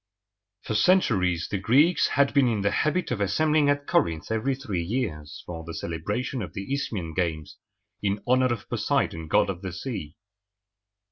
[0.63, 4.81] For centuries the Greeks had been in the habit of assembling at Corinth every three
[4.81, 7.57] years for the celebration of the Isthmian games,
[8.01, 10.15] in honor of Poseidon, god of the sea.